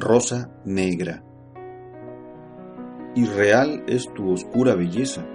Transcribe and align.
Rosa 0.00 0.50
negra. 0.64 1.24
Irreal 3.16 3.84
es 3.88 4.12
tu 4.14 4.32
oscura 4.32 4.76
belleza. 4.76 5.26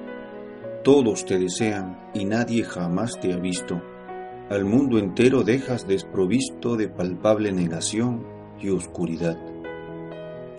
Todos 0.84 1.26
te 1.26 1.38
desean 1.38 2.10
y 2.14 2.26
nadie 2.26 2.64
jamás 2.64 3.20
te 3.20 3.34
ha 3.34 3.38
visto. 3.38 3.82
Al 4.50 4.64
mundo 4.64 5.00
entero 5.00 5.44
dejas 5.44 5.88
desprovisto 5.88 6.78
de 6.78 6.88
palpable 6.88 7.52
negación 7.52 8.26
y 8.60 8.70
oscuridad. 8.70 9.38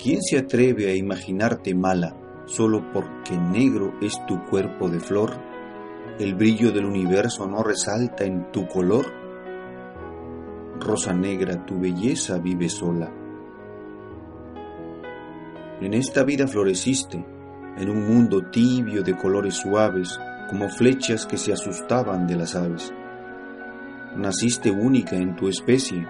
¿Quién 0.03 0.23
se 0.23 0.39
atreve 0.39 0.91
a 0.91 0.95
imaginarte 0.95 1.75
mala 1.75 2.16
solo 2.46 2.93
porque 2.93 3.39
negro 3.39 3.95
es 4.02 4.18
tu 4.27 4.45
cuerpo 4.45 4.89
de 4.91 5.00
flor? 5.00 5.32
¿El 6.18 6.34
brillo 6.34 6.73
del 6.73 6.84
universo 6.84 7.46
no 7.46 7.62
resalta 7.62 8.25
en 8.25 8.52
tu 8.52 8.66
color? 8.66 9.07
Rosa 10.79 11.14
negra, 11.14 11.64
tu 11.64 11.79
belleza 11.79 12.39
vive 12.39 12.68
sola 12.68 13.24
en 15.81 15.95
esta 15.95 16.25
vida 16.25 16.46
floreciste, 16.46 17.25
en 17.77 17.91
un 17.91 18.07
mundo 18.07 18.43
tibio 18.51 19.03
de 19.03 19.17
colores 19.17 19.55
suaves, 19.55 20.19
como 20.49 20.69
flechas 20.69 21.27
que 21.27 21.37
se 21.37 21.53
asustaban 21.53 22.27
de 22.27 22.37
las 22.37 22.55
aves. 22.55 22.93
Naciste 24.17 24.71
única 24.71 25.17
en 25.17 25.35
tu 25.35 25.49
especie, 25.49 26.07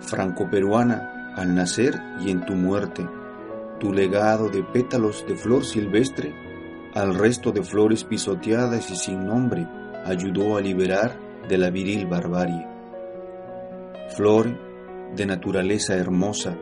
franco-peruana 0.00 1.34
al 1.36 1.54
nacer 1.54 2.00
y 2.20 2.30
en 2.30 2.44
tu 2.44 2.54
muerte. 2.54 3.06
Tu 3.80 3.92
legado 3.92 4.48
de 4.48 4.62
pétalos 4.62 5.26
de 5.26 5.34
flor 5.34 5.64
silvestre 5.64 6.32
al 6.94 7.14
resto 7.14 7.50
de 7.52 7.62
flores 7.62 8.04
pisoteadas 8.04 8.90
y 8.90 8.96
sin 8.96 9.26
nombre 9.26 9.66
ayudó 10.04 10.56
a 10.56 10.60
liberar 10.60 11.18
de 11.48 11.58
la 11.58 11.70
viril 11.70 12.06
barbarie. 12.06 12.66
Flor 14.16 14.56
de 15.16 15.26
naturaleza 15.26 15.96
hermosa, 15.96 16.56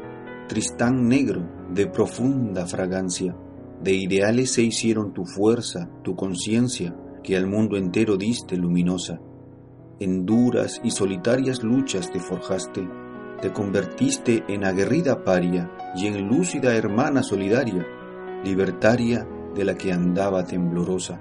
Tristán 0.49 1.09
negro 1.09 1.58
de 1.73 1.87
profunda 1.87 2.67
fragancia, 2.67 3.37
de 3.83 3.95
ideales 3.95 4.53
se 4.53 4.63
hicieron 4.63 5.13
tu 5.13 5.25
fuerza, 5.25 5.89
tu 6.03 6.17
conciencia, 6.17 6.95
que 7.23 7.37
al 7.37 7.47
mundo 7.47 7.77
entero 7.77 8.17
diste 8.17 8.57
luminosa. 8.57 9.21
En 10.01 10.25
duras 10.25 10.81
y 10.83 10.91
solitarias 10.91 11.63
luchas 11.63 12.11
te 12.11 12.21
forjaste, 12.21 12.89
te 13.41 13.53
convertiste 13.53 14.45
en 14.49 14.65
aguerrida 14.65 15.23
paria 15.25 15.71
y 15.95 16.07
en 16.07 16.27
lúcida 16.29 16.75
hermana 16.75 17.23
solidaria, 17.23 17.87
libertaria 18.45 19.27
de 19.55 19.65
la 19.65 19.75
que 19.75 19.93
andaba 19.93 20.45
temblorosa. 20.45 21.21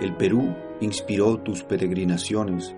El 0.00 0.16
Perú 0.16 0.54
inspiró 0.80 1.38
tus 1.38 1.62
peregrinaciones, 1.64 2.74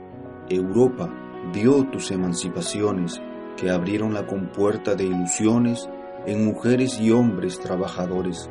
Europa 0.48 1.12
dio 1.52 1.86
tus 1.90 2.10
emancipaciones, 2.10 3.20
que 3.60 3.70
abrieron 3.70 4.14
la 4.14 4.26
compuerta 4.26 4.94
de 4.94 5.04
ilusiones 5.04 5.86
en 6.26 6.44
mujeres 6.44 6.98
y 6.98 7.10
hombres 7.10 7.60
trabajadores. 7.60 8.48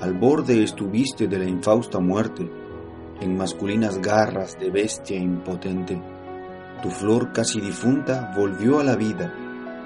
Al 0.00 0.14
borde 0.14 0.62
estuviste 0.62 1.28
de 1.28 1.38
la 1.38 1.44
infausta 1.44 2.00
muerte, 2.00 2.50
en 3.20 3.36
masculinas 3.36 3.98
garras 4.00 4.58
de 4.58 4.70
bestia 4.70 5.18
impotente. 5.18 6.00
Tu 6.82 6.90
flor 6.90 7.32
casi 7.32 7.60
difunta 7.60 8.32
volvió 8.36 8.80
a 8.80 8.84
la 8.84 8.96
vida 8.96 9.34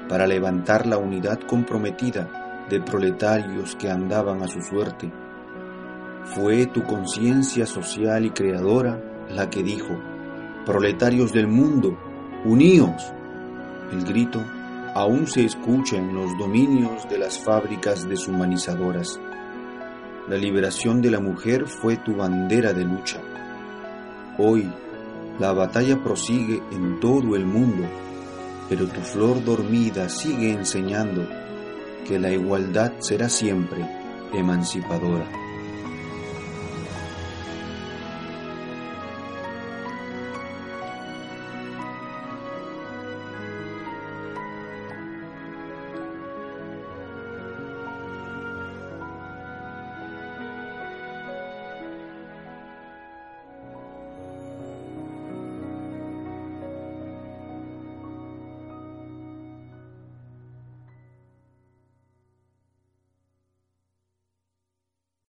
para 0.08 0.26
levantar 0.26 0.86
la 0.86 0.98
unidad 0.98 1.40
comprometida 1.40 2.66
de 2.68 2.80
proletarios 2.80 3.74
que 3.76 3.90
andaban 3.90 4.42
a 4.42 4.48
su 4.48 4.60
suerte. 4.62 5.12
Fue 6.24 6.66
tu 6.66 6.84
conciencia 6.84 7.66
social 7.66 8.26
y 8.26 8.30
creadora 8.30 9.00
la 9.28 9.50
que 9.50 9.62
dijo, 9.62 9.96
proletarios 10.66 11.32
del 11.32 11.48
mundo, 11.48 11.96
uníos 12.44 13.12
el 13.92 14.04
grito 14.04 14.44
aún 14.94 15.26
se 15.26 15.44
escucha 15.44 15.96
en 15.96 16.14
los 16.14 16.36
dominios 16.38 17.08
de 17.08 17.18
las 17.18 17.38
fábricas 17.38 18.08
deshumanizadoras. 18.08 19.20
La 20.28 20.36
liberación 20.36 21.00
de 21.02 21.10
la 21.10 21.20
mujer 21.20 21.66
fue 21.66 21.96
tu 21.96 22.16
bandera 22.16 22.72
de 22.72 22.84
lucha. 22.84 23.20
Hoy 24.38 24.70
la 25.38 25.52
batalla 25.52 26.02
prosigue 26.02 26.62
en 26.70 27.00
todo 27.00 27.34
el 27.36 27.46
mundo, 27.46 27.84
pero 28.68 28.86
tu 28.86 29.00
flor 29.00 29.44
dormida 29.44 30.08
sigue 30.08 30.52
enseñando 30.52 31.26
que 32.06 32.18
la 32.18 32.30
igualdad 32.30 32.92
será 32.98 33.28
siempre 33.28 33.86
emancipadora. 34.32 35.49